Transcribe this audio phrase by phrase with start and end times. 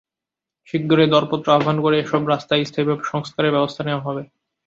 [0.67, 4.23] শিগগিরই দরপত্র আহ্বান করে এসব রাস্তায় স্থায়ীভাবে সংস্কারের ব্যবস্থা নেওয়া হবে।